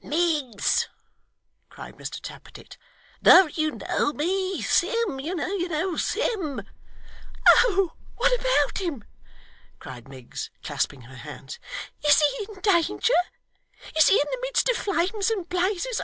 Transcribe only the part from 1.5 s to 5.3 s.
cried Mr Tappertit, 'don't you know me? Sim,